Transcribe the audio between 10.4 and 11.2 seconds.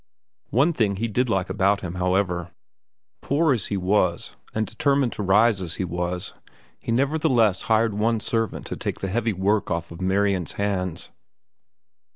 hands.